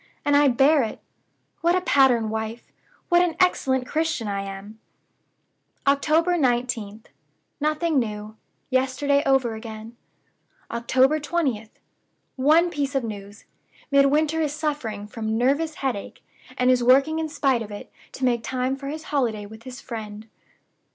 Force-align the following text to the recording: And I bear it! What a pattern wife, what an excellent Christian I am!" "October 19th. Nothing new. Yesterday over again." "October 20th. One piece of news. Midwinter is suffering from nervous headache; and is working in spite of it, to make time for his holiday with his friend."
And 0.25 0.35
I 0.35 0.47
bear 0.47 0.81
it! 0.81 0.99
What 1.59 1.75
a 1.75 1.81
pattern 1.81 2.31
wife, 2.31 2.71
what 3.09 3.21
an 3.21 3.35
excellent 3.39 3.85
Christian 3.85 4.27
I 4.27 4.41
am!" 4.41 4.79
"October 5.85 6.33
19th. 6.39 7.05
Nothing 7.59 7.99
new. 7.99 8.35
Yesterday 8.71 9.21
over 9.27 9.53
again." 9.53 9.95
"October 10.71 11.19
20th. 11.19 11.77
One 12.35 12.71
piece 12.71 12.95
of 12.95 13.03
news. 13.03 13.45
Midwinter 13.91 14.41
is 14.41 14.53
suffering 14.53 15.05
from 15.05 15.37
nervous 15.37 15.75
headache; 15.75 16.25
and 16.57 16.71
is 16.71 16.83
working 16.83 17.19
in 17.19 17.29
spite 17.29 17.61
of 17.61 17.69
it, 17.69 17.91
to 18.13 18.25
make 18.25 18.41
time 18.41 18.75
for 18.75 18.87
his 18.87 19.03
holiday 19.13 19.45
with 19.45 19.61
his 19.65 19.79
friend." 19.81 20.27